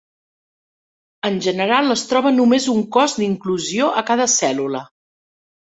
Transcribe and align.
En 1.29 1.37
general 1.47 1.95
es 1.97 2.05
troba 2.13 2.33
només 2.41 2.67
un 2.75 2.83
cos 2.99 3.17
d'inclusió 3.21 3.95
a 4.01 4.05
cada 4.13 4.31
cèl·lula. 4.39 4.85